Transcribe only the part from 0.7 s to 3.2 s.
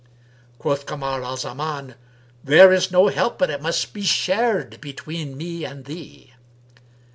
Kamar al Zaman, "There is no